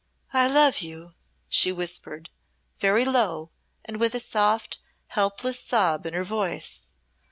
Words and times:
"I 0.33 0.47
love 0.47 0.79
you," 0.79 1.13
she 1.47 1.71
whispered, 1.71 2.31
very 2.79 3.05
low 3.05 3.51
and 3.85 3.99
with 3.99 4.15
a 4.15 4.19
soft, 4.19 4.79
helpless 5.09 5.59
sob 5.59 6.07
in 6.07 6.15
her 6.15 6.23
voice. 6.23 6.95